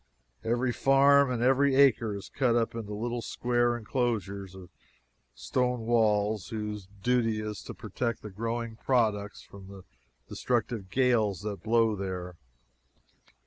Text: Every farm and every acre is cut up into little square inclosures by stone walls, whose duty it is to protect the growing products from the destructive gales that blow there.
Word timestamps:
Every 0.43 0.73
farm 0.73 1.29
and 1.29 1.43
every 1.43 1.75
acre 1.75 2.15
is 2.15 2.27
cut 2.33 2.55
up 2.55 2.73
into 2.73 2.91
little 2.95 3.21
square 3.21 3.77
inclosures 3.77 4.55
by 4.55 4.65
stone 5.35 5.81
walls, 5.81 6.47
whose 6.47 6.87
duty 7.03 7.37
it 7.39 7.45
is 7.45 7.61
to 7.65 7.75
protect 7.75 8.23
the 8.23 8.31
growing 8.31 8.77
products 8.77 9.43
from 9.43 9.67
the 9.67 9.83
destructive 10.27 10.89
gales 10.89 11.41
that 11.43 11.61
blow 11.61 11.95
there. 11.95 12.35